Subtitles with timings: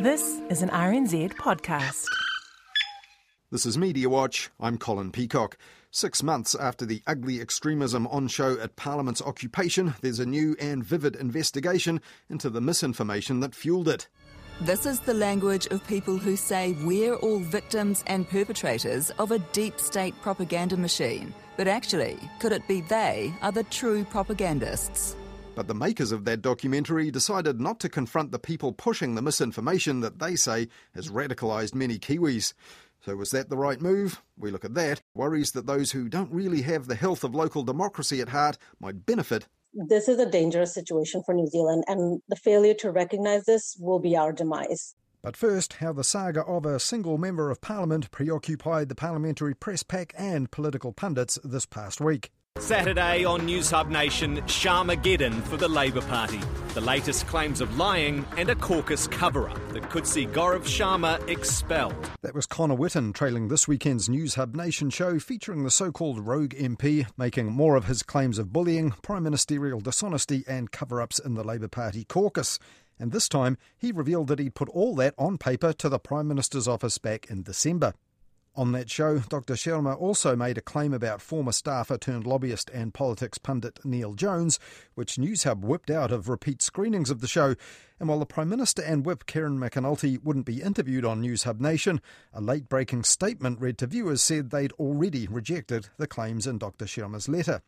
[0.00, 2.04] This is an RNZ podcast.
[3.50, 4.48] This is Media Watch.
[4.60, 5.58] I'm Colin Peacock.
[5.90, 10.84] Six months after the ugly extremism on show at Parliament's occupation, there's a new and
[10.84, 12.00] vivid investigation
[12.30, 14.06] into the misinformation that fueled it.
[14.60, 19.40] This is the language of people who say we're all victims and perpetrators of a
[19.50, 21.34] deep state propaganda machine.
[21.56, 25.16] But actually, could it be they are the true propagandists?
[25.58, 29.98] But the makers of that documentary decided not to confront the people pushing the misinformation
[30.02, 32.54] that they say has radicalised many Kiwis.
[33.04, 34.22] So, was that the right move?
[34.36, 35.02] We look at that.
[35.14, 39.04] Worries that those who don't really have the health of local democracy at heart might
[39.04, 39.48] benefit.
[39.74, 43.98] This is a dangerous situation for New Zealand, and the failure to recognise this will
[43.98, 44.94] be our demise.
[45.22, 49.82] But first, how the saga of a single member of parliament preoccupied the parliamentary press
[49.82, 52.30] pack and political pundits this past week.
[52.60, 56.40] Saturday on Newshub Nation, Sharmageddon for the Labour Party.
[56.74, 61.26] The latest claims of lying and a caucus cover up that could see Gaurav Sharma
[61.28, 61.94] expelled.
[62.22, 66.54] That was Connor Whitten trailing this weekend's Newshub Nation show featuring the so called rogue
[66.54, 71.34] MP making more of his claims of bullying, prime ministerial dishonesty, and cover ups in
[71.34, 72.58] the Labour Party caucus.
[72.98, 76.26] And this time, he revealed that he'd put all that on paper to the Prime
[76.26, 77.94] Minister's office back in December.
[78.58, 79.54] On that show, Dr.
[79.54, 84.58] Sharma also made a claim about former staffer turned lobbyist and politics pundit Neale Jones,
[84.96, 87.54] which Newshub whipped out of repeat screenings of the show.
[88.00, 92.00] And while the Prime Minister and Whip Kieran McAnulty wouldn't be interviewed on Newshub Nation,
[92.32, 96.86] a late breaking statement read to viewers said they'd already rejected the claims in Dr.
[96.86, 97.62] Sharma's letter.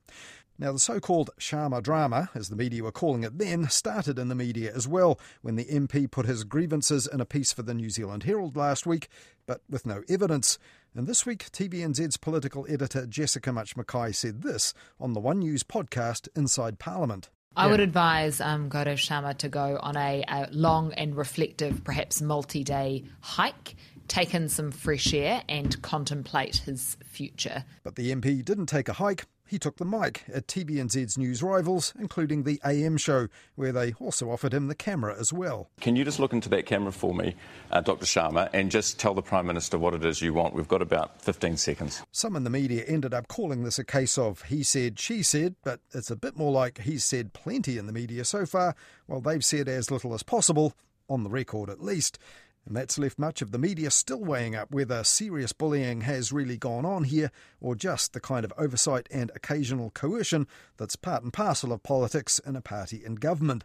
[0.60, 4.28] Now, the so called Sharma drama, as the media were calling it then, started in
[4.28, 7.72] the media as well when the MP put his grievances in a piece for the
[7.72, 9.08] New Zealand Herald last week,
[9.46, 10.58] but with no evidence.
[10.94, 15.62] And this week, TVNZ's political editor Jessica Mutch McKay said this on the One News
[15.62, 17.30] podcast Inside Parliament.
[17.56, 22.20] I would advise um, Gaurav Sharma to go on a, a long and reflective, perhaps
[22.20, 23.76] multi day hike
[24.08, 27.64] take in some fresh air and contemplate his future.
[27.84, 29.26] But the MP didn't take a hike.
[29.50, 34.30] He took the mic at TVNZ's news rivals, including the AM show, where they also
[34.30, 35.70] offered him the camera as well.
[35.80, 37.34] Can you just look into that camera for me,
[37.72, 38.06] uh, Dr.
[38.06, 40.54] Sharma, and just tell the Prime Minister what it is you want?
[40.54, 42.00] We've got about 15 seconds.
[42.12, 45.56] Some in the media ended up calling this a case of he said, she said,
[45.64, 49.20] but it's a bit more like he's said plenty in the media so far, while
[49.20, 50.74] they've said as little as possible,
[51.08, 52.20] on the record at least.
[52.70, 56.56] And that's left much of the media still weighing up whether serious bullying has really
[56.56, 61.32] gone on here or just the kind of oversight and occasional coercion that's part and
[61.32, 63.64] parcel of politics in a party in government.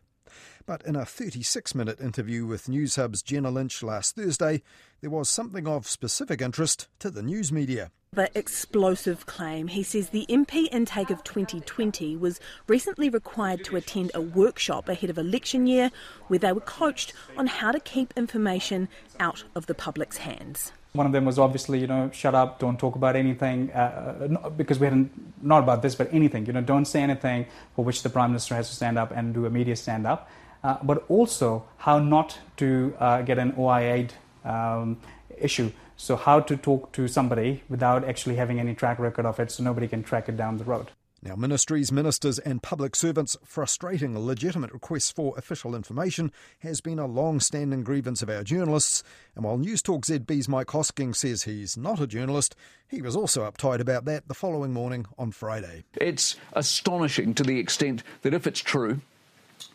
[0.65, 4.63] But in a 36 minute interview with Newshub's Jenna Lynch last Thursday,
[5.01, 9.67] there was something of specific interest to the news media the explosive claim.
[9.67, 15.09] He says the MP intake of 2020 was recently required to attend a workshop ahead
[15.09, 15.91] of election year
[16.27, 18.87] where they were coached on how to keep information
[19.19, 20.71] out of the public's hands.
[20.95, 24.49] One of them was obviously, you know, shut up, don't talk about anything, uh, uh
[24.49, 25.11] because we hadn't,
[25.43, 28.55] not about this, but anything, you know, don't say anything for which the Prime Minister
[28.55, 30.29] has to stand up and do a media stand up.
[30.63, 34.07] Uh, but also how not to uh, get an OIA
[34.43, 34.97] um,
[35.37, 35.71] issue.
[35.97, 39.63] So, how to talk to somebody without actually having any track record of it so
[39.63, 40.91] nobody can track it down the road.
[41.25, 47.07] Now, ministries, ministers, and public servants frustrating legitimate requests for official information has been a
[47.07, 49.01] long standing grievance of our journalists.
[49.33, 52.55] And while Newstalk ZB's Mike Hosking says he's not a journalist,
[52.87, 55.83] he was also uptight about that the following morning on Friday.
[55.95, 59.01] It's astonishing to the extent that if it's true,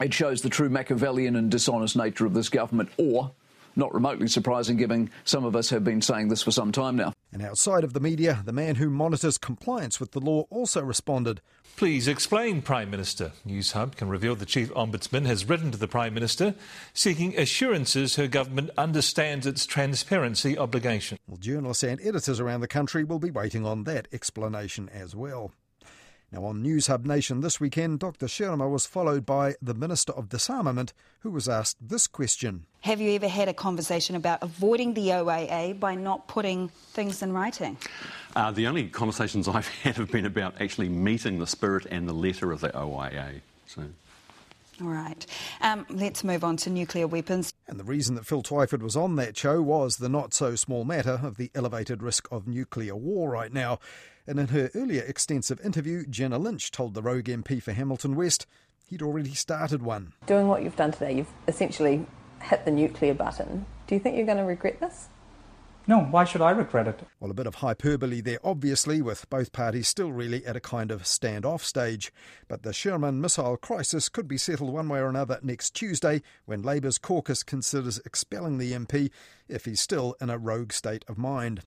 [0.00, 3.32] it shows the true Machiavellian and dishonest nature of this government, or
[3.76, 7.12] not remotely surprising, given some of us have been saying this for some time now.
[7.32, 11.40] And outside of the media, the man who monitors compliance with the law also responded.
[11.76, 13.32] Please explain, Prime Minister.
[13.46, 16.54] Newshub can reveal the Chief Ombudsman has written to the Prime Minister
[16.92, 21.18] seeking assurances her government understands its transparency obligation.
[21.26, 25.52] Well, journalists and editors around the country will be waiting on that explanation as well.
[26.32, 28.26] Now, on Newshub Nation this weekend, Dr.
[28.26, 33.12] Sharma was followed by the Minister of Disarmament, who was asked this question Have you
[33.16, 37.78] ever had a conversation about avoiding the OIA by not putting things in writing?
[38.36, 42.12] Uh, the only conversations I've had have been about actually meeting the spirit and the
[42.12, 43.40] letter of the OIA.
[43.66, 43.82] So.
[44.80, 45.26] All right.
[45.60, 47.52] Um, let's move on to nuclear weapons.
[47.68, 50.84] And the reason that Phil Twyford was on that show was the not so small
[50.84, 53.78] matter of the elevated risk of nuclear war right now.
[54.26, 58.46] And in her earlier extensive interview, Jenna Lynch told the Rogue MP for Hamilton West
[58.88, 60.12] he'd already started one.
[60.26, 62.06] Doing what you've done today, you've essentially
[62.42, 63.66] hit the nuclear button.
[63.86, 65.08] Do you think you're going to regret this?
[65.90, 67.00] No, why should I regret it?
[67.18, 70.92] Well, a bit of hyperbole there, obviously, with both parties still really at a kind
[70.92, 72.12] of standoff stage.
[72.46, 76.62] But the Sharma missile crisis could be settled one way or another next Tuesday when
[76.62, 79.10] Labour's caucus considers expelling the MP
[79.48, 81.62] if he's still in a rogue state of mind.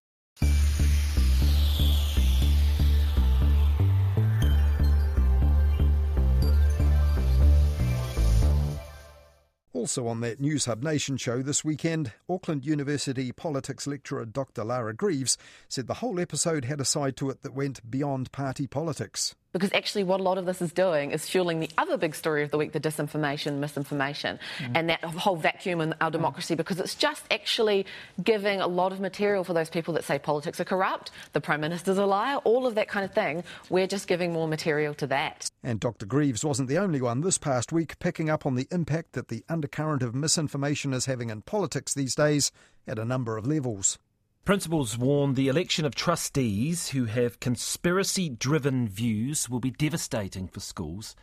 [9.84, 14.64] Also on that Newshub Nation show this weekend, Auckland University politics lecturer Dr.
[14.64, 15.38] Lara Greaves
[15.68, 19.72] said the whole episode had a side to it that went beyond party politics because
[19.74, 22.52] actually what a lot of this is doing is fueling the other big story of
[22.52, 24.72] the week, the disinformation, misinformation, mm.
[24.76, 27.86] and that whole vacuum in our democracy, because it's just actually
[28.22, 31.62] giving a lot of material for those people that say politics are corrupt, the Prime
[31.62, 33.44] Minister's a liar, all of that kind of thing.
[33.70, 35.50] We're just giving more material to that.
[35.64, 39.14] And Dr Greaves wasn't the only one this past week picking up on the impact
[39.14, 42.52] that the undercurrent of misinformation is having in politics these days
[42.88, 43.98] at a number of levels.
[44.46, 50.60] Principals warn the election of trustees who have conspiracy driven views will be devastating for
[50.60, 51.16] schools.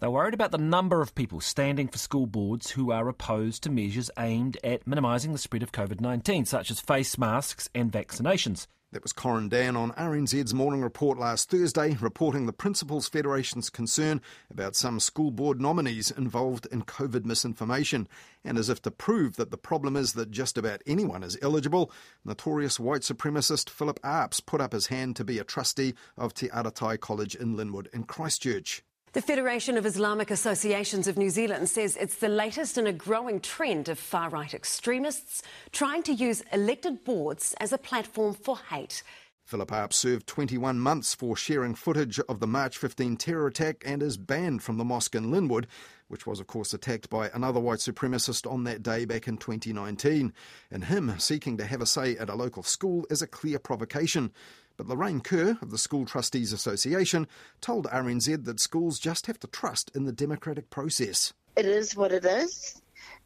[0.00, 3.70] They're worried about the number of people standing for school boards who are opposed to
[3.70, 8.66] measures aimed at minimising the spread of COVID 19, such as face masks and vaccinations.
[8.92, 14.20] That was Corin Dann on RNZ's morning report last Thursday, reporting the Principals Federation's concern
[14.50, 18.06] about some school board nominees involved in COVID misinformation.
[18.44, 21.90] And as if to prove that the problem is that just about anyone is eligible,
[22.22, 26.48] notorious white supremacist Philip Arps put up his hand to be a trustee of Te
[26.48, 28.82] Aratai College in Linwood in Christchurch.
[29.14, 33.40] The Federation of Islamic Associations of New Zealand says it's the latest in a growing
[33.40, 39.02] trend of far right extremists trying to use elected boards as a platform for hate.
[39.52, 44.02] Philip Arp served 21 months for sharing footage of the March 15 terror attack and
[44.02, 45.66] is banned from the mosque in Linwood,
[46.08, 50.32] which was, of course, attacked by another white supremacist on that day back in 2019.
[50.70, 54.32] And him seeking to have a say at a local school is a clear provocation.
[54.78, 57.28] But Lorraine Kerr of the School Trustees Association
[57.60, 61.34] told RNZ that schools just have to trust in the democratic process.
[61.56, 62.80] It is what it is.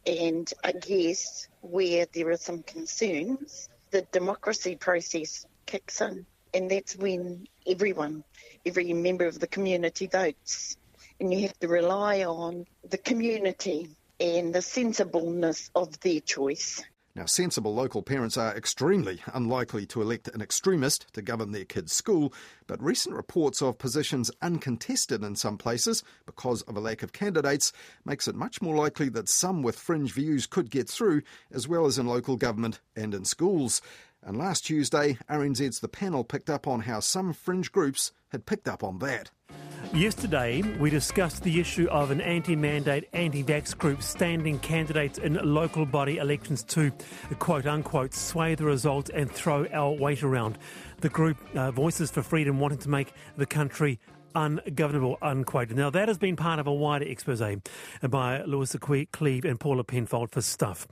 [0.05, 6.27] And I guess where there are some concerns, the democracy process kicks in.
[6.55, 8.25] And that's when everyone,
[8.65, 10.77] every member of the community votes.
[11.21, 13.89] And you have to rely on the community
[14.21, 16.83] and the sensibleness of their choice.
[17.17, 21.95] Now, sensible local parents are extremely unlikely to elect an extremist to govern their kids'
[21.95, 22.31] school,
[22.67, 27.73] but recent reports of positions uncontested in some places because of a lack of candidates
[28.05, 31.87] makes it much more likely that some with fringe views could get through, as well
[31.87, 33.81] as in local government and in schools.
[34.27, 38.67] And last Tuesday, RNZ's The Panel picked up on how some fringe groups had picked
[38.67, 39.31] up on that.
[39.95, 45.35] Yesterday, we discussed the issue of an anti mandate, anti vax group standing candidates in
[45.35, 46.91] local body elections to
[47.39, 50.59] quote unquote sway the result and throw our weight around.
[51.03, 54.01] The group uh, Voices for Freedom wanting to make the country
[54.35, 55.71] ungovernable, unquote.
[55.71, 57.41] Now, that has been part of a wider expose
[58.03, 60.89] by Louisa Cleave and Paula Penfold for Stuff.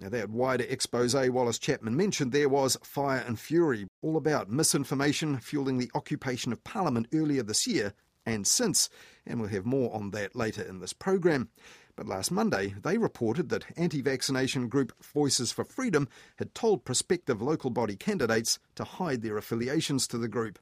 [0.00, 5.38] Now, that wider expose Wallace Chapman mentioned there was Fire and Fury, all about misinformation
[5.38, 8.88] fueling the occupation of Parliament earlier this year and since,
[9.26, 11.48] and we'll have more on that later in this program.
[11.96, 17.42] But last Monday, they reported that anti vaccination group Voices for Freedom had told prospective
[17.42, 20.60] local body candidates to hide their affiliations to the group.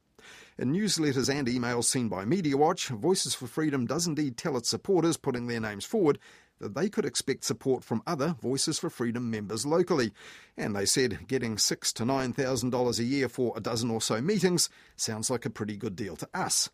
[0.56, 5.18] In newsletters and emails seen by MediaWatch, Voices for Freedom does indeed tell its supporters
[5.18, 6.18] putting their names forward
[6.58, 10.12] that they could expect support from other Voices for Freedom members locally.
[10.56, 14.00] And they said getting six to nine thousand dollars a year for a dozen or
[14.00, 16.70] so meetings sounds like a pretty good deal to us.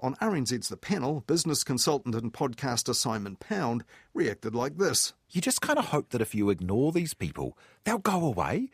[0.00, 5.12] On RNZ's The Panel, business consultant and podcaster Simon Pound reacted like this.
[5.30, 8.70] You just kind of hope that if you ignore these people, they'll go away.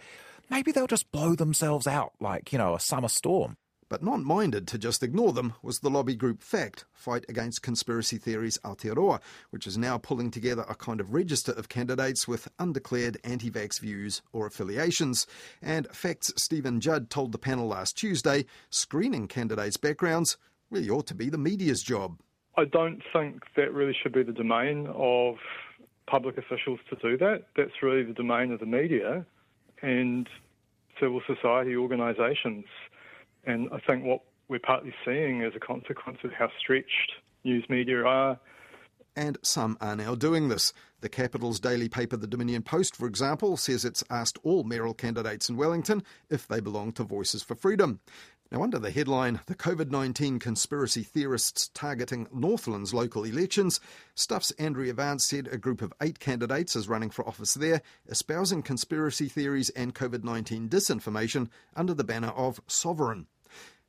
[0.50, 3.58] Maybe they'll just blow themselves out like, you know, a summer storm.
[3.88, 8.18] But not minded to just ignore them was the lobby group FACT, Fight Against Conspiracy
[8.18, 13.16] Theories Aotearoa, which is now pulling together a kind of register of candidates with undeclared
[13.24, 15.26] anti vax views or affiliations.
[15.62, 20.36] And FACT's Stephen Judd told the panel last Tuesday screening candidates' backgrounds
[20.70, 22.18] really ought to be the media's job.
[22.58, 25.36] I don't think that really should be the domain of
[26.06, 27.44] public officials to do that.
[27.56, 29.24] That's really the domain of the media
[29.80, 30.28] and
[31.00, 32.64] civil society organisations.
[33.48, 37.12] And I think what we're partly seeing is a consequence of how stretched
[37.44, 38.38] news media are.
[39.16, 40.74] And some are now doing this.
[41.00, 45.48] The capital's daily paper, the Dominion Post, for example, says it's asked all mayoral candidates
[45.48, 48.00] in Wellington if they belong to Voices for Freedom.
[48.50, 53.80] Now, under the headline, The COVID 19 Conspiracy Theorists Targeting Northland's Local Elections,
[54.14, 58.62] Stuff's Andrea Vance said a group of eight candidates is running for office there, espousing
[58.62, 63.26] conspiracy theories and COVID 19 disinformation under the banner of Sovereign.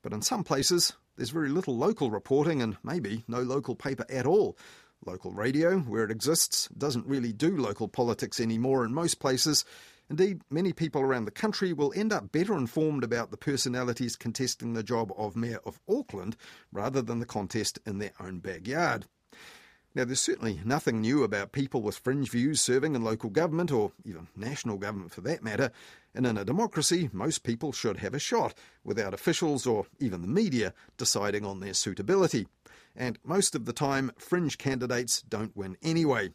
[0.02, 4.26] But in some places, there's very little local reporting and maybe no local paper at
[4.26, 4.58] all.
[5.06, 9.64] Local radio, where it exists, doesn't really do local politics anymore in most places,
[10.10, 14.74] Indeed, many people around the country will end up better informed about the personalities contesting
[14.74, 16.36] the job of Mayor of Auckland
[16.72, 19.06] rather than the contest in their own backyard.
[20.00, 23.92] Now, there's certainly nothing new about people with fringe views serving in local government, or
[24.06, 25.74] even national government for that matter.
[26.16, 28.54] And in a democracy, most people should have a shot
[28.86, 32.48] without officials or even the media deciding on their suitability.
[32.96, 36.30] And most of the time, fringe candidates don't win anyway.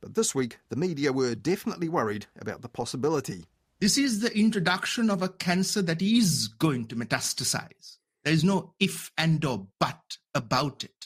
[0.00, 3.46] But this week, the media were definitely worried about the possibility.
[3.80, 7.96] This is the introduction of a cancer that is going to metastasize.
[8.22, 10.97] There is no if and or but about it.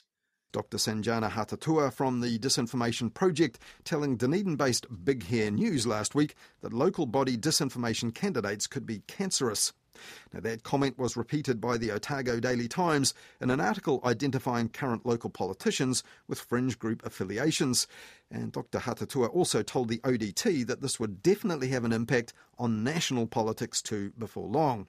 [0.53, 0.77] Dr.
[0.77, 6.73] Sanjana Hattotuwa from the Disinformation Project telling Dunedin based Big Hair News last week that
[6.73, 9.73] local body disinformation candidates could be cancerous.
[10.33, 15.07] Now, that comment was repeated by the Otago Daily Times in an article identifying current
[15.07, 17.87] local politicians with fringe group affiliations.
[18.31, 18.81] And Dr.
[18.81, 23.83] Hattotuwa also told the ODT that this would definitely have an impact on national politics
[23.83, 24.87] too before long.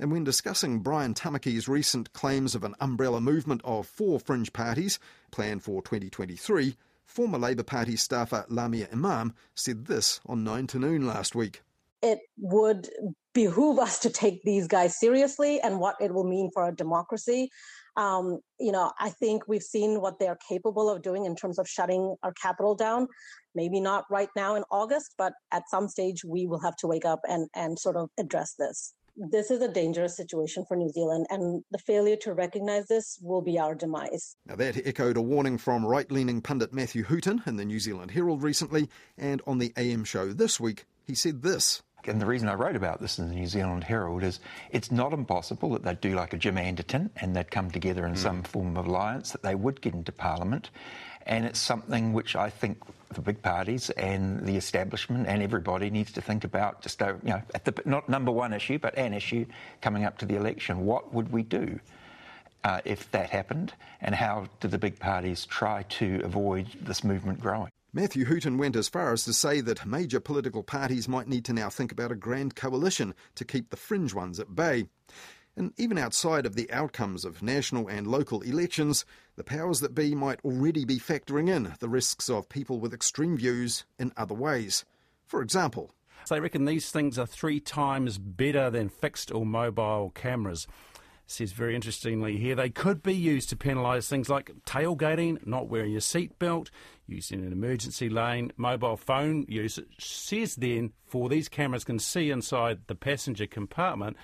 [0.00, 5.00] And when discussing Brian Tamaki's recent claims of an umbrella movement of four fringe parties
[5.32, 11.06] planned for 2023, former Labour Party staffer Lamia Imam said this on 9 to noon
[11.06, 11.62] last week.
[12.00, 12.88] It would
[13.34, 17.50] behoove us to take these guys seriously and what it will mean for our democracy.
[17.96, 21.68] Um, you know, I think we've seen what they're capable of doing in terms of
[21.68, 23.08] shutting our capital down.
[23.56, 27.04] Maybe not right now in August, but at some stage we will have to wake
[27.04, 28.94] up and, and sort of address this.
[29.20, 33.42] This is a dangerous situation for New Zealand, and the failure to recognise this will
[33.42, 34.36] be our demise.
[34.46, 38.12] Now, that echoed a warning from right leaning pundit Matthew Hooton in the New Zealand
[38.12, 41.82] Herald recently, and on the AM show this week, he said this.
[42.06, 44.38] And the reason I wrote about this in the New Zealand Herald is
[44.70, 48.14] it's not impossible that they'd do like a Jim Anderton and they'd come together in
[48.14, 48.18] mm.
[48.18, 50.70] some form of alliance, that they would get into Parliament.
[51.28, 52.78] And it's something which I think
[53.12, 57.30] the big parties and the establishment and everybody needs to think about just, uh, you
[57.30, 59.46] know, the, not number one issue, but an issue
[59.80, 60.84] coming up to the election.
[60.86, 61.80] What would we do?
[62.64, 67.40] Uh, if that happened, and how do the big parties try to avoid this movement
[67.40, 67.70] growing?
[67.92, 71.52] Matthew Hooton went as far as to say that major political parties might need to
[71.52, 74.86] now think about a grand coalition to keep the fringe ones at bay.
[75.58, 80.14] And even outside of the outcomes of national and local elections, the powers that be
[80.14, 84.84] might already be factoring in the risks of people with extreme views in other ways.
[85.26, 85.90] For example,
[86.30, 90.68] they reckon these things are three times better than fixed or mobile cameras
[91.30, 95.92] says very interestingly here they could be used to penalise things like tailgating, not wearing
[95.92, 96.70] your seatbelt,
[97.06, 99.76] using an emergency lane, mobile phone use.
[99.76, 104.16] It says then for these cameras can see inside the passenger compartment.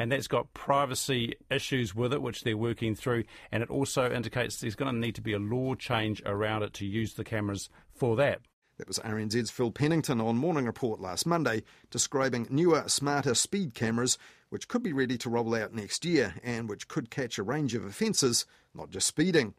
[0.00, 3.24] And that's got privacy issues with it, which they're working through.
[3.52, 6.72] And it also indicates there's going to need to be a law change around it
[6.74, 8.40] to use the cameras for that.
[8.78, 14.16] That was RNZ's Phil Pennington on Morning Report last Monday, describing newer, smarter speed cameras
[14.48, 17.74] which could be ready to roll out next year and which could catch a range
[17.74, 19.52] of offences, not just speeding.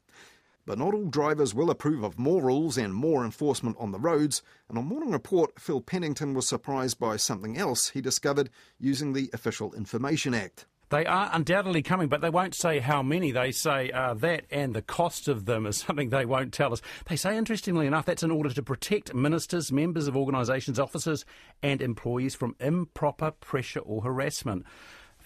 [0.66, 4.44] But not all drivers will approve of more rules and more enforcement on the roads,
[4.70, 8.50] and on Morning Report, Phil Pennington was surprised by something else he discovered
[8.80, 10.66] using the Official Information Act.
[10.92, 13.32] They are undoubtedly coming, but they won't say how many.
[13.32, 16.82] They say uh, that and the cost of them is something they won't tell us.
[17.08, 21.24] They say, interestingly enough, that's in order to protect ministers, members of organisations, officers,
[21.64, 24.66] and employees from improper pressure or harassment.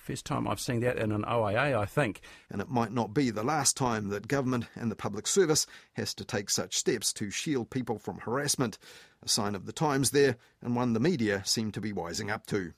[0.05, 2.21] First time I've seen that in an OIA, I think.
[2.51, 6.13] And it might not be the last time that government and the public service has
[6.13, 8.77] to take such steps to shield people from harassment.
[9.24, 12.45] A sign of the times there, and one the media seem to be wising up
[12.45, 12.74] to.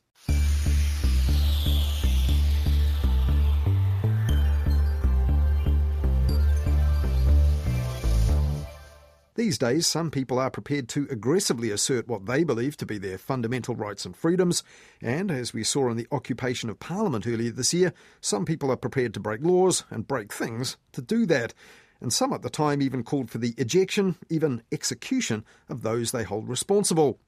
[9.37, 13.19] These days, some people are prepared to aggressively assert what they believe to be their
[13.19, 14.63] fundamental rights and freedoms,
[14.99, 18.75] and as we saw in the occupation of Parliament earlier this year, some people are
[18.75, 21.53] prepared to break laws and break things to do that.
[22.01, 26.23] And some at the time even called for the ejection, even execution, of those they
[26.23, 27.19] hold responsible.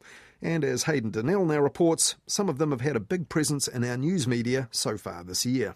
[0.41, 3.83] And as Hayden Donnell now reports, some of them have had a big presence in
[3.83, 5.75] our news media so far this year.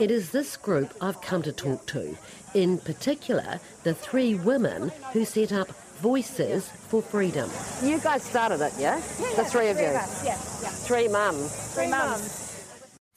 [0.00, 2.16] It is this group I've come to talk to,
[2.54, 5.68] in particular, the three women who set up
[6.00, 7.50] Voices for Freedom.
[7.82, 9.02] You guys started it, yeah?
[9.20, 9.82] yeah the three of you?
[9.82, 10.36] Yeah, yeah.
[10.36, 11.74] Three mums.
[11.74, 12.44] Three mums.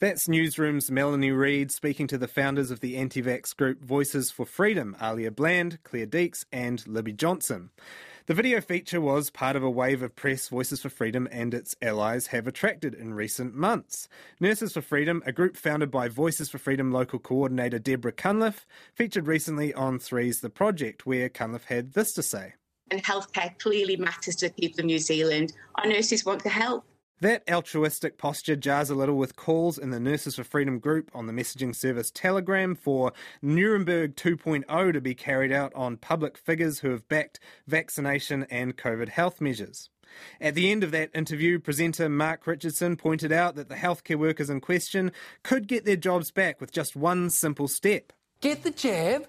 [0.00, 4.44] That's Newsroom's Melanie Reid speaking to the founders of the anti vax group Voices for
[4.44, 7.70] Freedom, Alia Bland, Claire Deeks, and Libby Johnson.
[8.26, 11.74] The video feature was part of a wave of press Voices for Freedom and its
[11.82, 14.08] allies have attracted in recent months.
[14.38, 18.64] Nurses for Freedom, a group founded by Voices for Freedom local coordinator Deborah Cunliffe,
[18.94, 22.54] featured recently on Three's The Project, where Cunliffe had this to say.
[22.92, 25.54] And healthcare clearly matters to the people of New Zealand.
[25.74, 26.84] Our nurses want to help.
[27.22, 31.28] That altruistic posture jars a little with calls in the Nurses for Freedom group on
[31.28, 36.90] the messaging service Telegram for Nuremberg 2.0 to be carried out on public figures who
[36.90, 37.38] have backed
[37.68, 39.88] vaccination and COVID health measures.
[40.40, 44.50] At the end of that interview, presenter Mark Richardson pointed out that the healthcare workers
[44.50, 45.12] in question
[45.44, 48.12] could get their jobs back with just one simple step.
[48.40, 49.28] Get the jab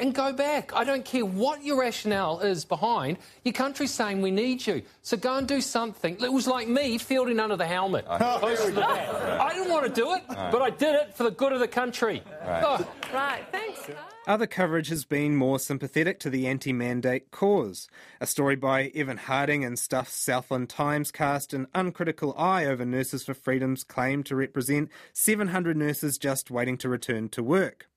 [0.00, 0.74] and go back.
[0.74, 3.18] I don't care what your rationale is behind.
[3.44, 4.82] Your country's saying we need you.
[5.02, 6.16] So go and do something.
[6.20, 8.06] It was like me fielding under the helmet.
[8.06, 8.84] Close to the.
[8.86, 11.68] I didn't want to do it, but I did it for the good of the
[11.68, 12.22] country.
[12.46, 12.88] Right, Oh.
[13.12, 13.80] right thanks.
[14.26, 17.88] Other coverage has been more sympathetic to the anti mandate cause.
[18.20, 23.24] A story by Evan Harding in Stuff's Southland Times cast an uncritical eye over Nurses
[23.24, 27.88] for Freedom's claim to represent 700 nurses just waiting to return to work.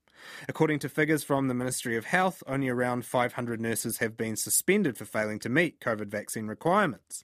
[0.47, 4.97] According to figures from the Ministry of Health, only around 500 nurses have been suspended
[4.97, 7.23] for failing to meet COVID vaccine requirements.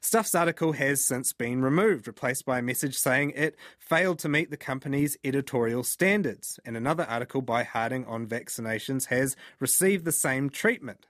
[0.00, 4.50] Stuff's article has since been removed, replaced by a message saying it failed to meet
[4.50, 10.48] the company's editorial standards, and another article by Harding on vaccinations has received the same
[10.48, 11.06] treatment.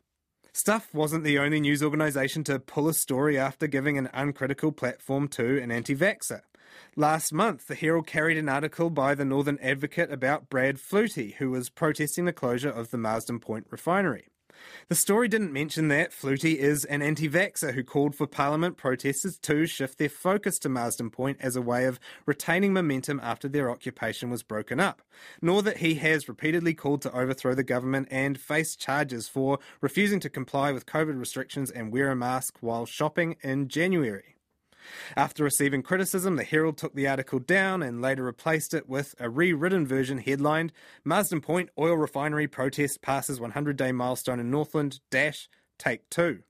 [0.53, 5.29] Stuff wasn't the only news organisation to pull a story after giving an uncritical platform
[5.29, 6.41] to an anti vaxxer.
[6.97, 11.51] Last month, the Herald carried an article by the Northern Advocate about Brad Flutey, who
[11.51, 14.27] was protesting the closure of the Marsden Point refinery.
[14.89, 19.39] The story didn't mention that Flutey is an anti vaxxer who called for Parliament protesters
[19.39, 23.71] to shift their focus to Marsden Point as a way of retaining momentum after their
[23.71, 25.01] occupation was broken up,
[25.41, 30.19] nor that he has repeatedly called to overthrow the government and face charges for refusing
[30.21, 34.35] to comply with COVID restrictions and wear a mask while shopping in January.
[35.17, 39.29] After receiving criticism, the Herald took the article down and later replaced it with a
[39.29, 40.73] rewritten version headlined
[41.05, 46.43] Marsden Point Oil Refinery Protest Passes 100 Day Milestone in Northland Dash Take 2.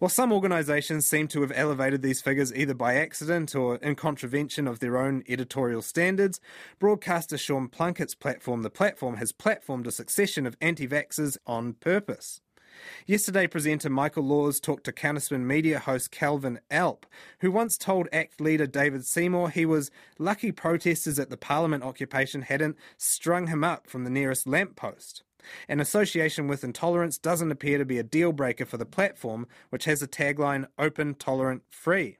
[0.00, 4.66] While some organisations seem to have elevated these figures either by accident or in contravention
[4.66, 6.40] of their own editorial standards,
[6.78, 12.40] broadcaster Sean Plunkett's platform, The Platform, has platformed a succession of anti vaxxers on purpose.
[13.06, 17.06] Yesterday, presenter Michael Laws talked to Counterspin Media host Calvin Alp,
[17.40, 22.42] who once told ACT leader David Seymour he was lucky protesters at the Parliament occupation
[22.42, 25.22] hadn't strung him up from the nearest lamppost.
[25.68, 29.86] An association with intolerance doesn't appear to be a deal breaker for the platform, which
[29.86, 32.18] has a tagline Open, Tolerant, Free.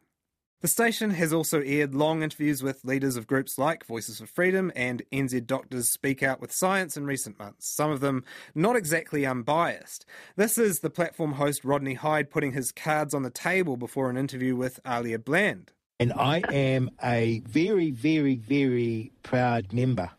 [0.61, 4.71] The station has also aired long interviews with leaders of groups like Voices for Freedom
[4.77, 9.25] and NZ Doctors Speak Out with Science in recent months, some of them not exactly
[9.25, 10.05] unbiased.
[10.37, 14.19] This is the platform host Rodney Hide putting his cards on the table before an
[14.19, 15.73] interview with Alia Bland.
[15.99, 20.11] And I am a very, very, very proud member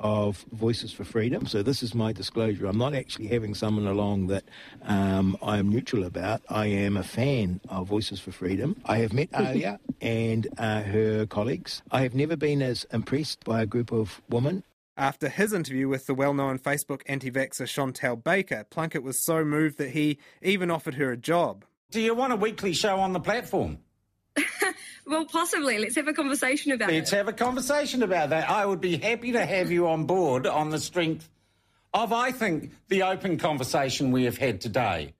[0.00, 1.46] of Voices for Freedom.
[1.46, 2.66] So this is my disclosure.
[2.66, 4.44] I'm not actually having someone along that
[4.84, 6.42] um, I am neutral about.
[6.48, 8.76] I am a fan of Voices for Freedom.
[8.86, 11.82] I have met Alia and uh, her colleagues.
[11.90, 14.64] I have never been as impressed by a group of women
[14.96, 19.44] After his interview with the well known Facebook anti vaxxer Chantelle Baker, Plunkett was so
[19.44, 21.64] moved that he even offered her a job.
[21.90, 23.78] Do you want a weekly show on the platform?
[25.10, 25.78] Well, possibly.
[25.78, 27.16] Let's have a conversation about Let's it.
[27.16, 28.48] have a conversation about that.
[28.48, 31.28] I would be happy to have you on board on the strength
[31.92, 35.14] of, I think, the open conversation we have had today.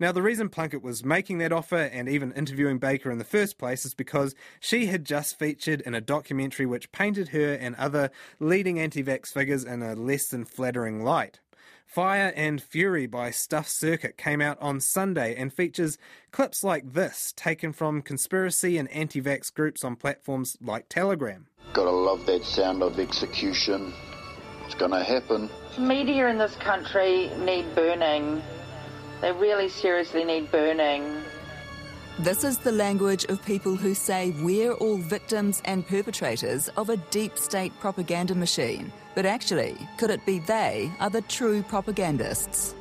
[0.00, 3.56] Now, the reason Plunkett was making that offer and even interviewing Baker in the first
[3.56, 8.10] place is because she had just featured in a documentary which painted her and other
[8.40, 11.38] leading anti vax figures in a less than flattering light.
[11.86, 15.96] Fire and Fury by Stuff Circuit came out on Sunday and features
[16.32, 21.46] clips like this taken from conspiracy and anti vax groups on platforms like Telegram.
[21.72, 23.94] Gotta love that sound of execution.
[24.66, 25.48] It's gonna happen.
[25.78, 28.42] Media in this country need burning.
[29.22, 31.22] They really seriously need burning.
[32.20, 36.96] This is the language of people who say we're all victims and perpetrators of a
[36.96, 38.90] deep state propaganda machine.
[39.14, 42.74] But actually, could it be they are the true propagandists?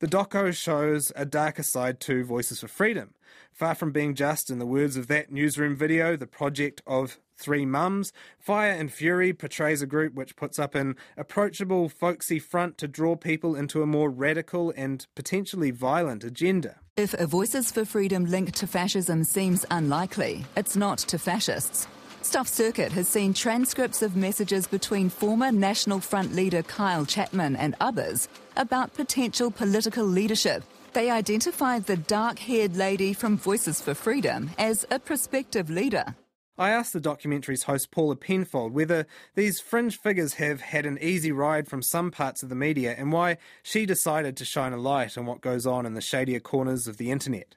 [0.00, 3.14] The doco shows a darker side to Voices for Freedom.
[3.52, 7.66] Far from being just, in the words of that newsroom video, the project of three
[7.66, 12.86] mums, Fire and Fury portrays a group which puts up an approachable, folksy front to
[12.86, 16.76] draw people into a more radical and potentially violent agenda.
[16.96, 21.88] If a Voices for Freedom link to fascism seems unlikely, it's not to fascists.
[22.22, 27.74] Stuff Circuit has seen transcripts of messages between former National Front leader Kyle Chapman and
[27.80, 28.28] others
[28.58, 30.62] about potential political leadership.
[30.92, 36.14] They identified the dark haired lady from Voices for Freedom as a prospective leader.
[36.60, 41.30] I asked the documentary's host Paula Penfold whether these fringe figures have had an easy
[41.30, 45.16] ride from some parts of the media and why she decided to shine a light
[45.16, 47.54] on what goes on in the shadier corners of the internet.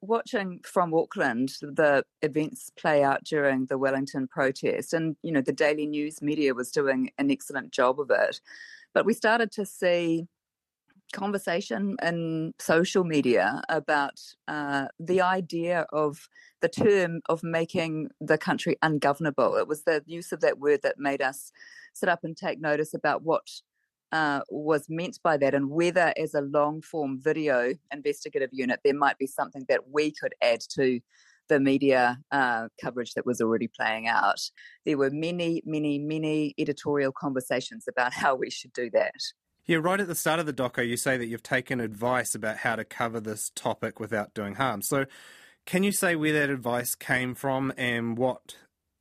[0.00, 5.52] Watching from Auckland the events play out during the Wellington protest, and you know, the
[5.52, 8.40] daily news media was doing an excellent job of it.
[8.92, 10.28] But we started to see
[11.14, 16.28] conversation in social media about uh, the idea of
[16.60, 19.56] the term of making the country ungovernable.
[19.56, 21.52] It was the use of that word that made us
[21.94, 23.46] sit up and take notice about what
[24.12, 28.94] uh, was meant by that and whether, as a long form video investigative unit, there
[28.94, 31.00] might be something that we could add to
[31.48, 34.40] the media uh, coverage that was already playing out.
[34.86, 39.20] There were many, many, many editorial conversations about how we should do that.
[39.66, 42.58] Yeah, right at the start of the doco, you say that you've taken advice about
[42.58, 44.82] how to cover this topic without doing harm.
[44.82, 45.06] So,
[45.64, 48.56] can you say where that advice came from and what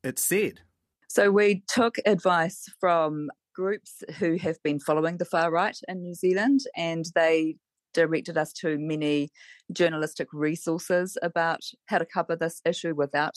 [0.06, 0.62] it said?
[1.10, 6.16] So, we took advice from groups who have been following the far right in New
[6.16, 7.58] Zealand, and they
[7.94, 9.30] directed us to many
[9.74, 13.36] journalistic resources about how to cover this issue without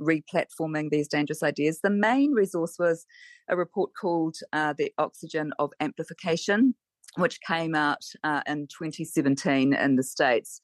[0.00, 1.80] replatforming these dangerous ideas.
[1.82, 3.06] The main resource was
[3.48, 6.74] a report called uh, The Oxygen of Amplification,
[7.16, 10.60] which came out uh, in 2017 in the States.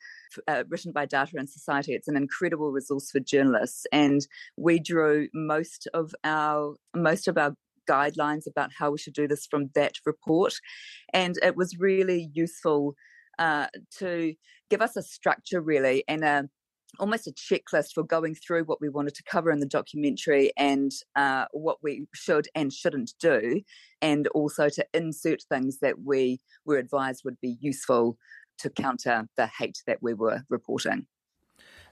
[0.46, 1.92] Uh, written by Data and Society.
[1.92, 4.24] It's an incredible resource for journalists, and
[4.56, 7.56] we drew most of our most of our
[7.88, 10.54] guidelines about how we should do this from that report,
[11.12, 12.94] and it was really useful
[13.40, 13.66] uh,
[13.98, 14.34] to
[14.68, 16.48] give us a structure, really, and a
[16.98, 20.92] almost a checklist for going through what we wanted to cover in the documentary and
[21.16, 23.62] uh, what we should and shouldn't do,
[24.02, 28.18] and also to insert things that we were advised would be useful
[28.58, 31.06] to counter the hate that we were reporting.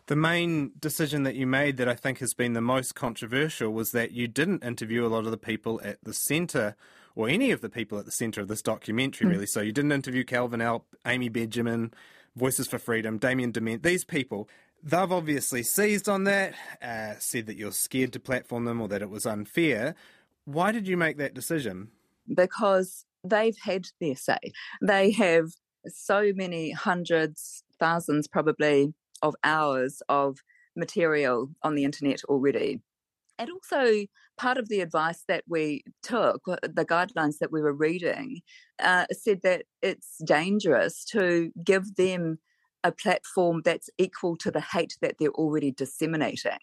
[0.07, 3.93] The main decision that you made that I think has been the most controversial was
[3.93, 6.77] that you didn't interview a lot of the people at the centre,
[7.15, 9.33] or any of the people at the centre of this documentary, mm.
[9.33, 9.47] really.
[9.47, 11.93] So you didn't interview Calvin Alp, Amy Benjamin,
[12.37, 14.49] Voices for Freedom, Damien De Ment, these people.
[14.83, 19.03] They've obviously seized on that, uh, said that you're scared to platform them or that
[19.03, 19.95] it was unfair.
[20.45, 21.89] Why did you make that decision?
[22.33, 24.39] Because they've had their say.
[24.81, 25.51] They have
[25.87, 30.39] so many hundreds, thousands probably, of hours of
[30.77, 32.81] material on the internet already.
[33.39, 37.73] And also, part of the advice that we took, uh, the guidelines that we were
[37.73, 38.41] reading,
[38.81, 42.39] uh, said that it's dangerous to give them
[42.85, 46.59] a platform that's equal to the hate that they're already disseminating.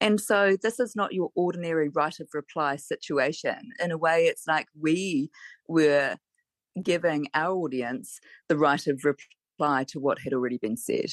[0.00, 3.72] And so this is not your ordinary right of reply situation.
[3.80, 5.30] In a way, it's like we
[5.68, 6.16] were
[6.82, 11.10] giving our audience the right of reply to what had already been said.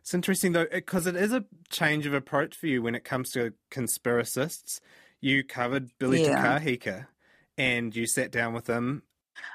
[0.00, 3.30] It's interesting though, because it is a change of approach for you when it comes
[3.32, 4.80] to conspiracists.
[5.20, 6.58] You covered Billy yeah.
[6.58, 7.06] Te Kahika
[7.56, 9.02] and you sat down with him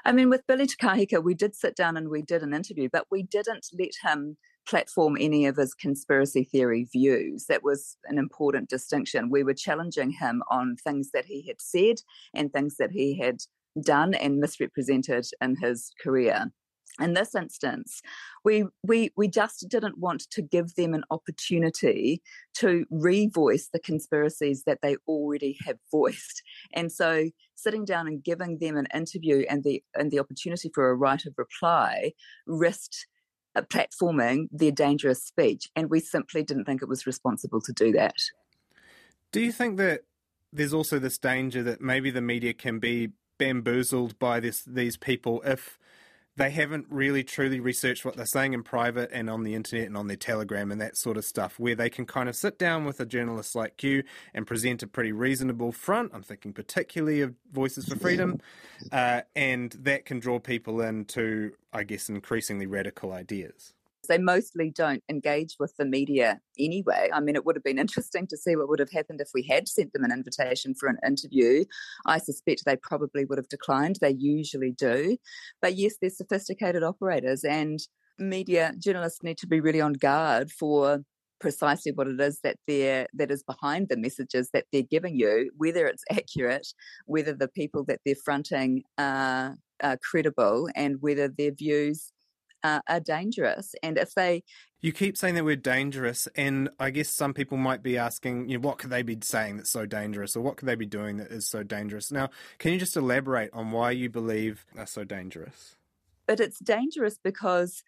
[0.04, 2.88] I mean, with Billy Te Kahika, we did sit down and we did an interview,
[2.92, 7.46] but we didn't let him platform any of his conspiracy theory views.
[7.46, 9.30] That was an important distinction.
[9.30, 11.96] We were challenging him on things that he had said
[12.34, 13.40] and things that he had
[13.82, 16.50] done and misrepresented in his career
[17.00, 18.00] in this instance,
[18.44, 22.22] we, we, we just didn't want to give them an opportunity
[22.54, 26.42] to revoice the conspiracies that they already have voiced.
[26.72, 30.88] And so sitting down and giving them an interview and the, and the opportunity for
[30.88, 32.12] a right of reply
[32.46, 33.06] risked
[33.56, 35.68] uh, platforming their dangerous speech.
[35.74, 38.16] And we simply didn't think it was responsible to do that.
[39.32, 40.02] Do you think that
[40.52, 45.42] there's also this danger that maybe the media can be bamboozled by this, these people
[45.44, 45.76] if
[46.36, 49.96] they haven't really truly researched what they're saying in private and on the internet and
[49.96, 52.84] on their telegram and that sort of stuff, where they can kind of sit down
[52.84, 56.10] with a journalist like you and present a pretty reasonable front.
[56.12, 58.40] I'm thinking particularly of Voices for Freedom,
[58.90, 63.74] uh, and that can draw people into, I guess, increasingly radical ideas.
[64.06, 67.10] They mostly don't engage with the media anyway.
[67.12, 69.42] I mean, it would have been interesting to see what would have happened if we
[69.42, 71.64] had sent them an invitation for an interview.
[72.06, 73.98] I suspect they probably would have declined.
[74.00, 75.16] They usually do.
[75.60, 77.80] But yes, they're sophisticated operators, and
[78.18, 81.02] media journalists need to be really on guard for
[81.40, 85.50] precisely what it is that they're that is behind the messages that they're giving you,
[85.56, 86.66] whether it's accurate,
[87.06, 92.12] whether the people that they're fronting are, are credible, and whether their views
[92.64, 93.74] uh, are dangerous.
[93.82, 94.42] And if they
[94.80, 98.58] you keep saying that we're dangerous, and I guess some people might be asking, you
[98.58, 101.16] know, what could they be saying that's so dangerous, or what could they be doing
[101.18, 102.12] that is so dangerous?
[102.12, 105.76] Now, can you just elaborate on why you believe they're so dangerous?
[106.26, 107.82] But it's dangerous because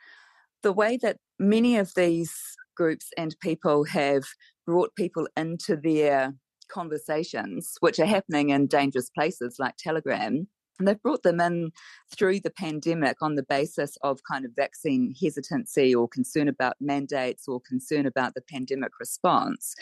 [0.62, 2.35] the way that many of these
[2.77, 4.25] groups and people have
[4.67, 6.33] brought people into their
[6.69, 11.71] conversations, which are happening in dangerous places like Telegram, and they've brought them in
[12.17, 17.49] through the pandemic on the basis of kind of vaccine hesitancy or concern about mandates
[17.49, 19.75] or concern about the pandemic response.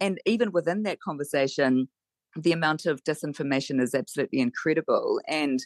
[0.00, 1.88] And even within that conversation,
[2.36, 5.20] the amount of disinformation is absolutely incredible.
[5.26, 5.60] And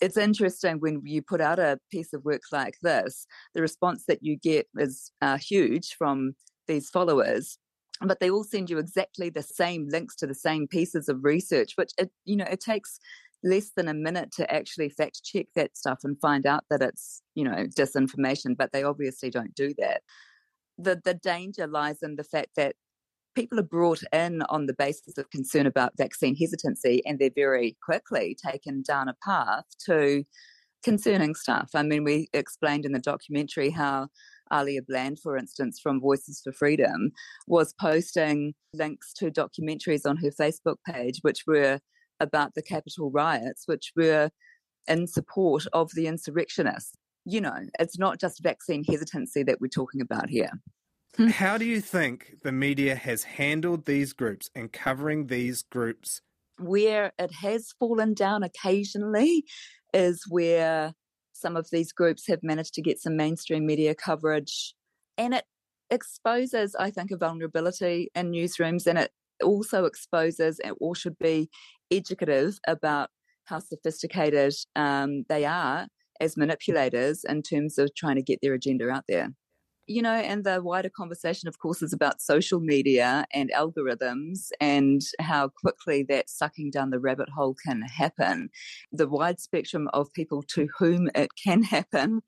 [0.00, 4.22] it's interesting when you put out a piece of work like this, the response that
[4.22, 6.34] you get is uh, huge from
[6.66, 7.58] these followers
[8.02, 11.72] but they all send you exactly the same links to the same pieces of research
[11.76, 13.00] which it you know it takes
[13.42, 17.22] less than a minute to actually fact check that stuff and find out that it's
[17.34, 20.02] you know disinformation but they obviously don't do that.
[20.76, 22.74] The the danger lies in the fact that
[23.34, 27.76] people are brought in on the basis of concern about vaccine hesitancy and they're very
[27.84, 30.24] quickly taken down a path to
[30.82, 31.70] concerning stuff.
[31.74, 34.08] I mean we explained in the documentary how
[34.52, 37.12] Alia Bland, for instance, from Voices for Freedom,
[37.46, 41.80] was posting links to documentaries on her Facebook page, which were
[42.20, 44.30] about the Capitol riots, which were
[44.86, 46.94] in support of the insurrectionists.
[47.24, 50.50] You know, it's not just vaccine hesitancy that we're talking about here.
[51.30, 56.20] How do you think the media has handled these groups and covering these groups?
[56.58, 59.44] Where it has fallen down occasionally
[59.92, 60.92] is where
[61.32, 64.74] some of these groups have managed to get some mainstream media coverage.
[65.16, 65.44] And it
[65.90, 69.10] exposes, I think, a vulnerability in newsrooms and it
[69.42, 71.48] also exposes or should be
[71.90, 73.10] educative about
[73.44, 75.86] how sophisticated um, they are
[76.20, 79.30] as manipulators in terms of trying to get their agenda out there
[79.88, 85.00] you know, and the wider conversation, of course, is about social media and algorithms and
[85.18, 88.50] how quickly that sucking down the rabbit hole can happen.
[88.92, 92.20] The wide spectrum of people to whom it can happen,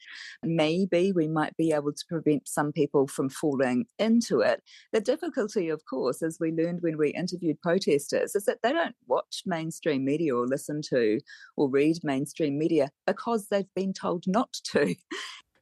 [0.43, 4.63] maybe we might be able to prevent some people from falling into it.
[4.93, 8.97] The difficulty, of course, as we learned when we interviewed protesters, is that they don't
[9.07, 11.21] watch mainstream media or listen to
[11.57, 14.95] or read mainstream media because they've been told not to.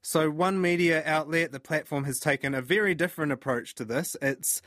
[0.03, 4.17] So, one media outlet, the platform, has taken a very different approach to this.
[4.23, 4.63] It's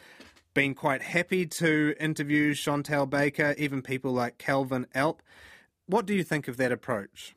[0.53, 5.21] been quite happy to interview Chantelle Baker, even people like Calvin Alp.
[5.85, 7.35] What do you think of that approach?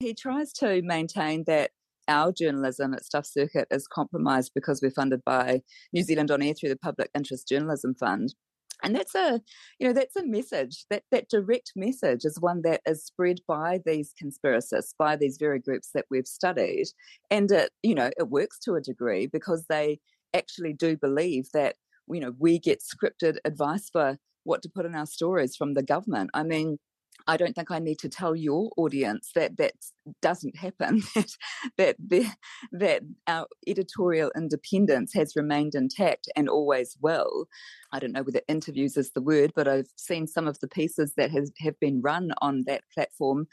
[0.00, 1.70] He tries to maintain that
[2.08, 6.54] our journalism at Stuff Circuit is compromised because we're funded by New Zealand On Air
[6.54, 8.34] through the Public Interest Journalism Fund
[8.82, 9.40] and that's a
[9.78, 13.80] you know that's a message that that direct message is one that is spread by
[13.86, 16.86] these conspiracists by these very groups that we've studied.
[17.30, 20.00] And it you know it works to a degree because they
[20.34, 21.76] actually do believe that
[22.08, 25.82] you know we get scripted advice for what to put in our stories from the
[25.82, 26.30] government.
[26.34, 26.78] I mean
[27.26, 29.72] I don't think I need to tell your audience that that
[30.20, 31.02] doesn't happen.
[31.14, 31.36] that
[31.78, 32.26] that the,
[32.72, 37.46] that our editorial independence has remained intact and always will.
[37.92, 41.14] I don't know whether interviews is the word, but I've seen some of the pieces
[41.16, 43.46] that has have been run on that platform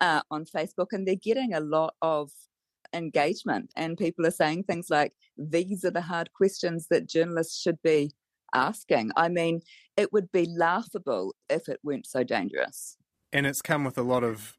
[0.00, 2.30] uh, on Facebook, and they're getting a lot of
[2.92, 3.70] engagement.
[3.76, 8.14] And people are saying things like, "These are the hard questions that journalists should be."
[8.54, 9.10] asking.
[9.16, 9.60] I mean,
[9.96, 12.96] it would be laughable if it weren't so dangerous.
[13.36, 14.56] And it's come with a lot of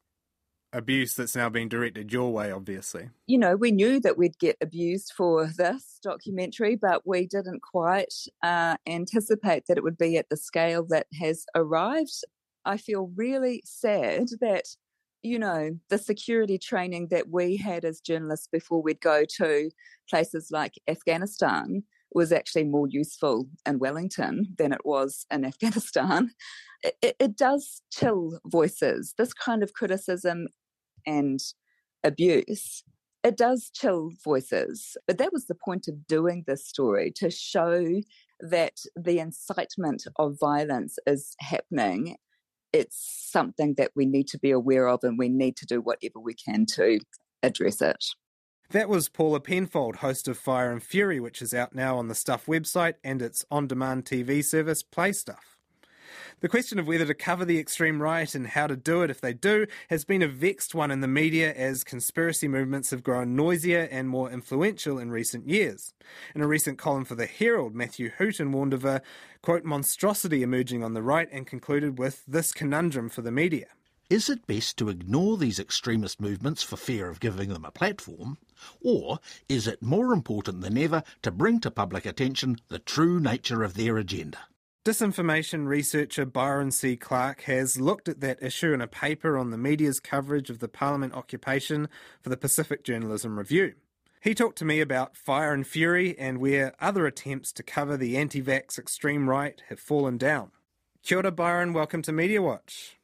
[0.72, 3.10] abuse that's now being directed your way, obviously.
[3.26, 8.14] You know, we knew that we'd get abused for this documentary, but we didn't quite
[8.44, 12.22] uh, anticipate that it would be at the scale that has arrived.
[12.64, 14.66] I feel really sad that,
[15.22, 19.70] you know, the security training that we had as journalists before we'd go to
[20.08, 26.30] places like Afghanistan was actually more useful in Wellington than it was in Afghanistan.
[26.82, 29.14] It, it, does chill voices.
[29.18, 30.46] This kind of criticism
[31.06, 31.40] and
[32.04, 32.84] abuse,
[33.24, 34.96] it does chill voices.
[35.06, 37.84] But that was the point of doing this story to show
[38.40, 42.16] that the incitement of violence is happening.
[42.72, 46.20] It's something that we need to be aware of, and we need to do whatever
[46.20, 47.00] we can to
[47.42, 48.04] address it.
[48.72, 52.14] That was Paula Penfold, host of Fire and Fury, which is out now on the
[52.14, 55.56] Stuff website and its on demand TV service, Play Stuff.
[56.40, 59.22] The question of whether to cover the extreme right and how to do it if
[59.22, 63.34] they do has been a vexed one in the media as conspiracy movements have grown
[63.34, 65.94] noisier and more influential in recent years.
[66.34, 69.00] In a recent column for The Herald, Matthew Hooton warned of a,
[69.40, 73.68] quote, monstrosity emerging on the right and concluded with this conundrum for the media.
[74.10, 78.38] Is it best to ignore these extremist movements for fear of giving them a platform?
[78.80, 79.18] Or
[79.50, 83.74] is it more important than ever to bring to public attention the true nature of
[83.74, 84.38] their agenda?
[84.82, 86.96] Disinformation researcher Byron C.
[86.96, 90.68] Clark has looked at that issue in a paper on the media's coverage of the
[90.68, 91.86] Parliament occupation
[92.22, 93.74] for the Pacific Journalism Review.
[94.22, 98.16] He talked to me about Fire and Fury and where other attempts to cover the
[98.16, 100.52] anti vax extreme right have fallen down.
[101.02, 101.74] Kia ora, Byron.
[101.74, 102.96] Welcome to Media Watch.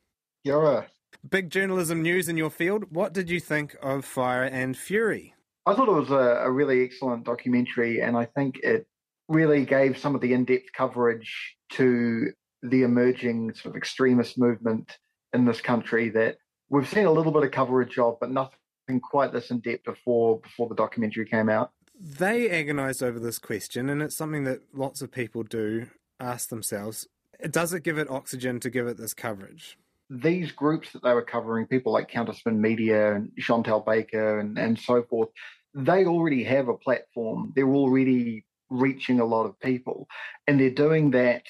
[0.42, 0.86] Kia ora.
[1.28, 2.84] Big journalism news in your field.
[2.90, 5.34] What did you think of Fire and Fury?
[5.64, 8.86] I thought it was a, a really excellent documentary, and I think it
[9.28, 12.30] really gave some of the in depth coverage to
[12.62, 14.98] the emerging sort of extremist movement
[15.32, 16.36] in this country that
[16.68, 20.40] we've seen a little bit of coverage of, but nothing quite this in depth before
[20.40, 21.70] before the documentary came out.
[21.98, 25.86] They agonised over this question, and it's something that lots of people do
[26.20, 27.08] ask themselves:
[27.50, 29.78] Does it give it oxygen to give it this coverage?
[30.22, 34.78] These groups that they were covering, people like Counterspin Media and Chantelle Baker and, and
[34.78, 35.28] so forth,
[35.74, 37.52] they already have a platform.
[37.56, 40.06] They're already reaching a lot of people,
[40.46, 41.42] and they're doing that,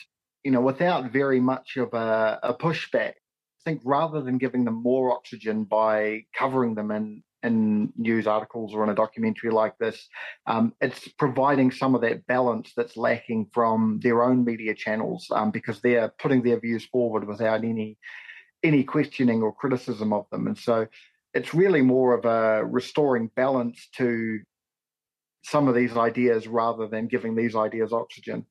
[0.42, 3.12] you know, without very much of a, a pushback.
[3.12, 8.74] I think rather than giving them more oxygen by covering them in in news articles
[8.74, 10.08] or in a documentary like this,
[10.46, 15.50] um, it's providing some of that balance that's lacking from their own media channels um,
[15.50, 17.98] because they're putting their views forward without any
[18.64, 20.46] any questioning or criticism of them.
[20.46, 20.86] And so
[21.34, 24.40] it's really more of a restoring balance to
[25.44, 28.46] some of these ideas rather than giving these ideas oxygen.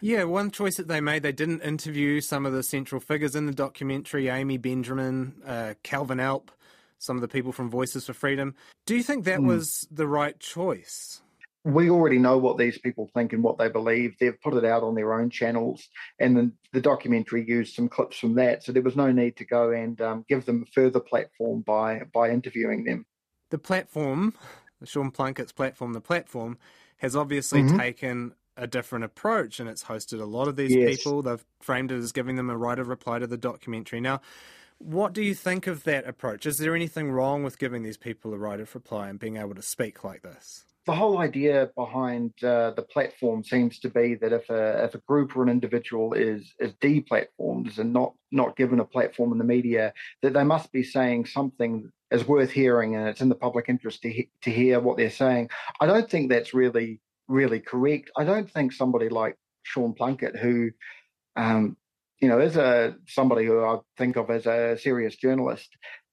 [0.00, 3.46] Yeah, one choice that they made, they didn't interview some of the central figures in
[3.46, 6.50] the documentary Amy Benjamin, uh, Kelvyn Alp,
[6.98, 8.54] some of the people from Voices for Freedom.
[8.86, 9.46] Do you think that mm.
[9.46, 11.22] was the right choice?
[11.64, 14.16] We already know what these people think and what they believe.
[14.18, 18.18] They've put it out on their own channels, and then the documentary used some clips
[18.18, 18.64] from that.
[18.64, 22.02] So there was no need to go and um, give them a further platform by
[22.12, 23.06] by interviewing them.
[23.50, 24.34] The platform
[24.84, 26.58] Sean Plunket's platform, the platform,
[26.98, 27.78] has obviously mm-hmm.
[27.78, 30.96] taken a different approach and it's hosted a lot of these yes.
[30.96, 31.22] people.
[31.22, 34.00] They've framed it as giving them a right of reply to the documentary.
[34.00, 34.20] Now,
[34.78, 36.44] what do you think of that approach?
[36.44, 39.54] Is there anything wrong with giving these people a right of reply and being able
[39.54, 40.64] to speak like this?
[40.84, 45.02] The whole idea behind uh, the platform seems to be that if a if a
[45.06, 49.44] group or an individual is is deplatformed and not not given a platform in the
[49.44, 49.92] media,
[50.22, 54.02] that they must be saying something is worth hearing and it's in the public interest
[54.02, 55.48] to, he- to hear what they're saying.
[55.80, 58.10] I don't think that's really, really correct.
[58.16, 60.70] I don't think somebody like Sean Plunket, who,
[61.36, 61.76] um,
[62.20, 65.68] you know, is a somebody who I think of as a serious journalist,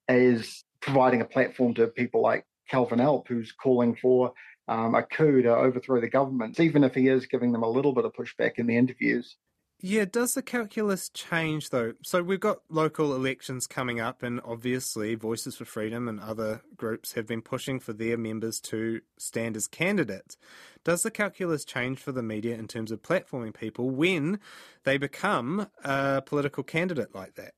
[0.08, 4.32] is providing a platform to people like Kelvyn Alp, who's calling for
[4.68, 7.92] um, a coup to overthrow the government, even if he is giving them a little
[7.92, 9.36] bit of pushback in the interviews.
[9.82, 11.94] Yeah, does the calculus change though?
[12.02, 17.14] So we've got local elections coming up, and obviously, Voices for Freedom and other groups
[17.14, 20.36] have been pushing for their members to stand as candidates.
[20.84, 24.38] Does the calculus change for the media in terms of platforming people when
[24.84, 27.54] they become a political candidate like that?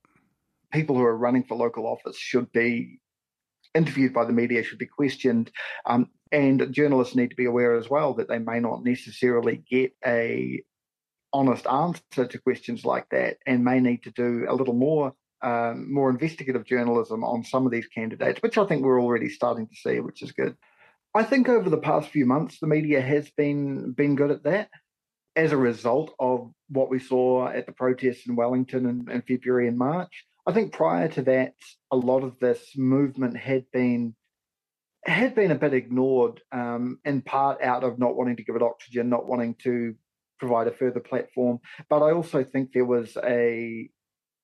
[0.72, 3.00] People who are running for local office should be
[3.74, 5.50] interviewed by the media, should be questioned.
[5.86, 9.92] Um, and journalists need to be aware as well that they may not necessarily get
[10.04, 10.62] a
[11.32, 15.92] honest answer to questions like that and may need to do a little more um,
[15.92, 19.74] more investigative journalism on some of these candidates, which I think we're already starting to
[19.74, 20.56] see, which is good.
[21.14, 24.70] I think over the past few months, the media has been been good at that.
[25.34, 29.66] As a result of what we saw at the protests in Wellington in, in February
[29.66, 31.54] and March, I think prior to that,
[31.90, 34.14] a lot of this movement had been
[35.04, 38.62] had been a bit ignored, um, in part out of not wanting to give it
[38.62, 39.96] oxygen, not wanting to
[40.38, 41.58] provide a further platform.
[41.88, 43.88] But I also think there was a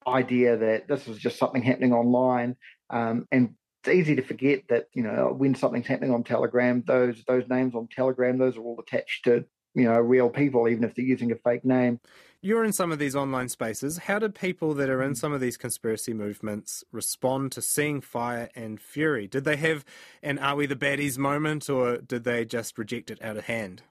[0.07, 2.57] idea that this was just something happening online,
[2.91, 7.25] um, and it's easy to forget that you know when something's happening on Telegram, those
[7.27, 10.95] those names on Telegram, those are all attached to you know real people, even if
[10.95, 12.01] they're using a fake name.
[12.41, 13.99] You're in some of these online spaces.
[13.99, 15.17] How did people that are in mm.
[15.17, 19.27] some of these conspiracy movements respond to seeing fire and fury?
[19.27, 19.85] Did they have
[20.23, 23.83] an "Are we the baddies" moment, or did they just reject it out of hand?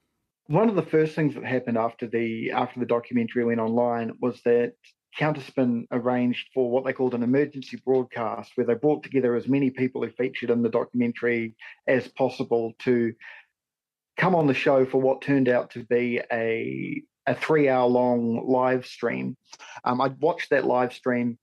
[0.48, 4.40] one of the first things that happened after the after the documentary went online was
[4.42, 4.72] that
[5.18, 9.70] Counterspin arranged for what they called an emergency broadcast, where they brought together as many
[9.70, 11.54] people who featured in the documentary
[11.86, 13.14] as possible to
[14.16, 18.48] come on the show for what turned out to be a a three hour long
[18.48, 19.36] live stream.
[19.84, 21.38] Um, I watched that live stream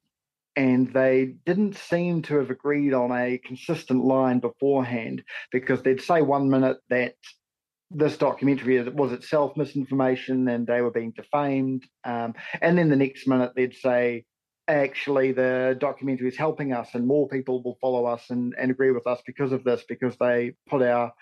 [0.56, 6.22] and they didn't seem to have agreed on a consistent line beforehand because they'd say
[6.22, 7.16] one minute that
[7.92, 11.84] this documentary was itself misinformation and they were being defamed.
[12.04, 14.26] Um, and then the next minute they'd say
[14.68, 18.92] actually the documentary is helping us and more people will follow us and, and agree
[18.92, 21.14] with us because of this because they put our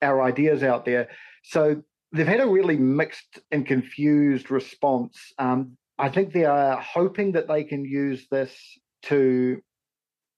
[0.00, 1.08] our ideas out there
[1.42, 1.82] so
[2.16, 7.48] they've had a really mixed and confused response um, i think they are hoping that
[7.48, 8.54] they can use this
[9.02, 9.60] to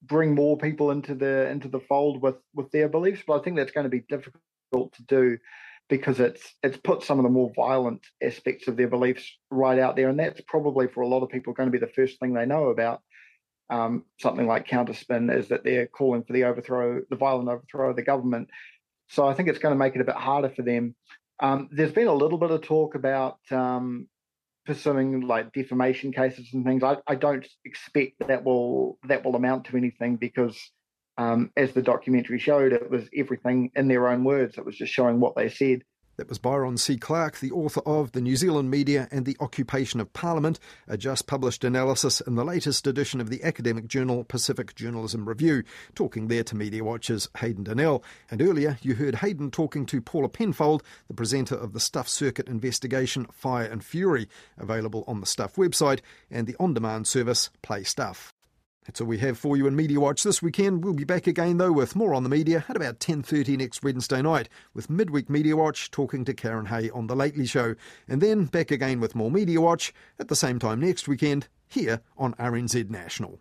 [0.03, 3.57] bring more people into the into the fold with with their beliefs but i think
[3.57, 5.39] that's going to be difficult to do
[5.89, 9.97] because it's it's put some of the more violent aspects of their beliefs right out
[9.97, 12.35] there, and that's probably for a lot of people going to be the first thing
[12.35, 13.01] they know about
[13.71, 17.97] um, something like counterspin is that they're calling for the overthrow, the violent overthrow of
[17.97, 18.49] the government.
[19.09, 20.95] So I think it's going to make it a bit harder for them.
[21.41, 24.09] Um, there's been a little bit of talk about um,
[24.67, 26.83] pursuing like defamation cases and things.
[26.83, 30.59] I, I don't expect that will that will amount to anything because
[31.17, 34.57] um, as the documentary showed, it was everything in their own words.
[34.57, 35.83] It was just showing what they said.
[36.19, 36.97] That was Byron C.
[36.97, 40.59] Clark, the author of The New Zealand Media and the Occupation of Parliament,
[40.89, 45.63] a just published analysis in the latest edition of the academic journal Pacific Journalism Review,
[45.95, 48.03] talking there to Media Watchers Hayden Donnell.
[48.33, 52.49] And earlier, you heard Hayden talking to Paula Penfold, the presenter of the Stuff Circuit
[52.49, 56.01] investigation Fire and Fury, available on the Stuff website
[56.33, 58.35] and the on demand service Play Stuff.
[58.89, 60.83] That's all we have for you in Media Watch this weekend.
[60.83, 64.23] We'll be back again though with more on the media at about 10:30 next Wednesday
[64.23, 67.75] night with midweek Media Watch talking to Karyn Hay on the Lately Show,
[68.09, 72.01] and then back again with more Media Watch at the same time next weekend here
[72.17, 73.41] on RNZ National.